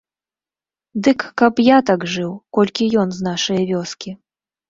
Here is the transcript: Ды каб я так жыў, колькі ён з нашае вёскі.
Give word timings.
Ды 1.07 1.11
каб 1.41 1.53
я 1.65 1.75
так 1.91 2.07
жыў, 2.15 2.31
колькі 2.59 2.89
ён 3.05 3.09
з 3.17 3.27
нашае 3.29 3.61
вёскі. 3.73 4.11